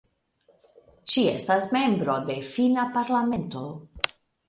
Ŝi 1.15 1.27
estas 1.35 1.69
membro 1.77 2.17
de 2.33 2.41
finna 2.51 2.91
parlamento. 2.99 3.65